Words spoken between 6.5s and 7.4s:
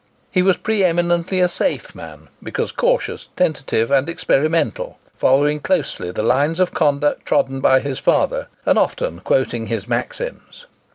of conduct